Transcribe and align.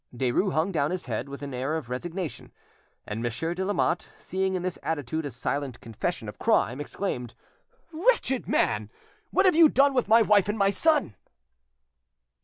Derues 0.17 0.53
hung 0.53 0.71
down 0.71 0.89
his 0.89 1.05
head 1.05 1.29
with 1.29 1.43
an 1.43 1.53
air 1.53 1.75
of 1.75 1.87
resignation; 1.87 2.51
and 3.05 3.21
Monsieur 3.21 3.53
de 3.53 3.63
Lamotte, 3.63 4.11
seeing 4.17 4.55
in 4.55 4.63
this 4.63 4.79
attitude 4.81 5.27
a 5.27 5.29
silent 5.29 5.79
confession 5.79 6.27
of 6.27 6.39
crime, 6.39 6.81
exclaimed, 6.81 7.35
"Wretched 7.91 8.47
man! 8.47 8.89
what 9.29 9.45
have 9.45 9.53
you 9.55 9.69
done 9.69 9.93
with 9.93 10.07
my 10.07 10.23
wife 10.23 10.49
and 10.49 10.57
my 10.57 10.71
son?" 10.71 11.15